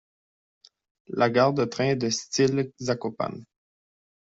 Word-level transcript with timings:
La 1.09 1.29
gare 1.29 1.53
de 1.53 1.63
train 1.63 1.89
est 1.89 1.95
de 1.95 2.09
Style 2.09 2.71
Zakopane. 2.79 3.45